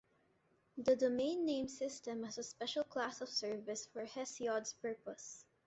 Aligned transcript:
The 0.77 0.95
Domain 0.95 1.45
Name 1.45 1.67
System 1.67 2.23
has 2.23 2.39
a 2.39 2.43
special 2.43 2.83
class 2.83 3.21
of 3.21 3.29
service 3.29 3.85
for 3.85 4.03
Hesiod's 4.03 4.73
purpose. 4.73 5.45